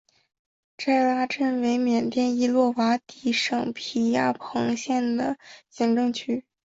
[0.79, 5.37] 斋拉镇为缅甸伊洛瓦底省皮亚朋县的
[5.69, 6.43] 行政区。